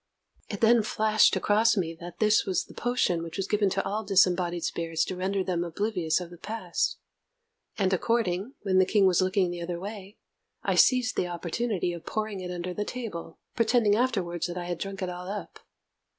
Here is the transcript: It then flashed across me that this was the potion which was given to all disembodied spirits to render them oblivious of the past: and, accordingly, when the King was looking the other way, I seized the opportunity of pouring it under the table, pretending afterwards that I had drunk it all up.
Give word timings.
It 0.49 0.61
then 0.61 0.81
flashed 0.81 1.35
across 1.35 1.77
me 1.77 1.95
that 1.99 2.17
this 2.17 2.43
was 2.43 2.65
the 2.65 2.73
potion 2.73 3.21
which 3.21 3.37
was 3.37 3.47
given 3.47 3.69
to 3.69 3.85
all 3.85 4.03
disembodied 4.03 4.63
spirits 4.63 5.05
to 5.05 5.15
render 5.15 5.43
them 5.43 5.63
oblivious 5.63 6.19
of 6.19 6.31
the 6.31 6.39
past: 6.39 6.97
and, 7.77 7.93
accordingly, 7.93 8.53
when 8.63 8.79
the 8.79 8.85
King 8.87 9.05
was 9.05 9.21
looking 9.21 9.51
the 9.51 9.61
other 9.61 9.79
way, 9.79 10.17
I 10.63 10.73
seized 10.73 11.15
the 11.17 11.27
opportunity 11.27 11.93
of 11.93 12.07
pouring 12.07 12.39
it 12.39 12.49
under 12.49 12.73
the 12.73 12.83
table, 12.83 13.37
pretending 13.55 13.93
afterwards 13.95 14.47
that 14.47 14.57
I 14.57 14.65
had 14.65 14.79
drunk 14.79 15.03
it 15.03 15.09
all 15.11 15.29
up. 15.29 15.59